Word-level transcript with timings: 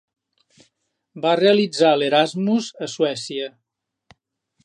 Va 1.25 1.33
realitzar 1.41 1.91
l'Erasmus 2.03 2.71
a 2.87 2.91
Suècia. 2.97 3.53